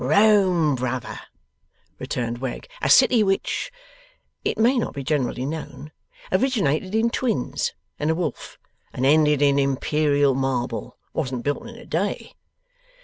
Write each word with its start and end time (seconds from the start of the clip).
'Rome, 0.03 0.73
brother,' 0.73 1.19
returned 1.99 2.39
Wegg: 2.39 2.67
'a 2.81 2.89
city 2.89 3.21
which 3.21 3.71
(it 4.43 4.57
may 4.57 4.75
not 4.79 4.95
be 4.95 5.03
generally 5.03 5.45
known) 5.45 5.91
originated 6.31 6.95
in 6.95 7.11
twins 7.11 7.73
and 7.99 8.09
a 8.09 8.15
wolf; 8.15 8.57
and 8.93 9.05
ended 9.05 9.43
in 9.43 9.59
Imperial 9.59 10.33
marble: 10.33 10.97
wasn't 11.13 11.43
built 11.43 11.61
in 11.67 11.75
a 11.75 11.85
day. 11.85 12.33